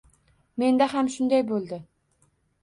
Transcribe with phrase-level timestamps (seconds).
[0.63, 1.81] Menda ham shunday bo‘ldi.